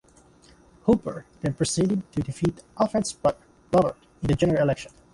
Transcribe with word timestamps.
Hooper 0.85 1.27
then 1.41 1.53
proceeded 1.53 2.11
to 2.13 2.23
defeat 2.23 2.63
Alfred's 2.79 3.13
brother, 3.13 3.37
Robert, 3.71 3.97
in 4.23 4.29
the 4.29 4.33
general 4.33 4.63
election. 4.63 4.91